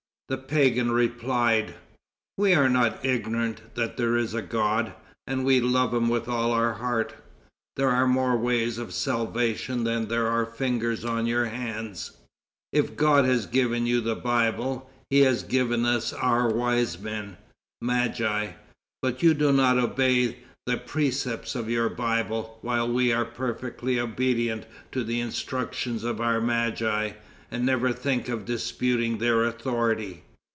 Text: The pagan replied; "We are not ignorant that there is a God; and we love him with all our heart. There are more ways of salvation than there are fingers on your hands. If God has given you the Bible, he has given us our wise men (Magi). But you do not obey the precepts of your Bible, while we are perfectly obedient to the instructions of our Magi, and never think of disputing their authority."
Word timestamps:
The 0.29 0.37
pagan 0.37 0.91
replied; 0.93 1.75
"We 2.37 2.53
are 2.53 2.69
not 2.69 3.03
ignorant 3.03 3.75
that 3.75 3.97
there 3.97 4.15
is 4.15 4.33
a 4.33 4.41
God; 4.41 4.93
and 5.27 5.43
we 5.43 5.59
love 5.59 5.93
him 5.93 6.07
with 6.07 6.29
all 6.29 6.53
our 6.53 6.75
heart. 6.75 7.13
There 7.75 7.89
are 7.89 8.07
more 8.07 8.37
ways 8.37 8.77
of 8.77 8.93
salvation 8.93 9.83
than 9.83 10.07
there 10.07 10.27
are 10.27 10.45
fingers 10.45 11.03
on 11.03 11.25
your 11.27 11.47
hands. 11.47 12.11
If 12.71 12.95
God 12.95 13.25
has 13.25 13.45
given 13.45 13.85
you 13.85 13.99
the 13.99 14.15
Bible, 14.15 14.89
he 15.09 15.19
has 15.23 15.43
given 15.43 15.83
us 15.85 16.13
our 16.13 16.49
wise 16.49 16.97
men 16.97 17.35
(Magi). 17.81 18.53
But 19.01 19.21
you 19.21 19.33
do 19.33 19.51
not 19.51 19.77
obey 19.77 20.37
the 20.65 20.77
precepts 20.77 21.55
of 21.55 21.69
your 21.69 21.89
Bible, 21.89 22.57
while 22.61 22.89
we 22.89 23.11
are 23.11 23.25
perfectly 23.25 23.99
obedient 23.99 24.65
to 24.93 25.03
the 25.03 25.19
instructions 25.19 26.05
of 26.05 26.21
our 26.21 26.39
Magi, 26.39 27.11
and 27.53 27.65
never 27.65 27.91
think 27.91 28.29
of 28.29 28.45
disputing 28.45 29.17
their 29.17 29.43
authority." 29.43 30.23